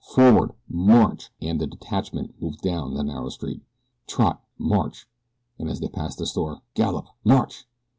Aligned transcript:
Forward! 0.03 0.53
March!" 0.67 1.29
and 1.43 1.61
the 1.61 1.67
detachment 1.67 2.41
moved 2.41 2.61
down 2.61 2.95
the 2.95 3.03
narrow 3.03 3.29
street. 3.29 3.61
"Trot! 4.07 4.41
March!" 4.57 5.07
And 5.59 5.69
as 5.69 5.79
they 5.79 5.89
passed 5.89 6.17
the 6.17 6.25
store: 6.25 6.63
"Gallop! 6.73 7.05
March!" 7.23 7.65